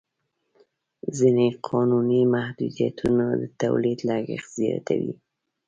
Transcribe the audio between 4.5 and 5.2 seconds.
زیاتوي.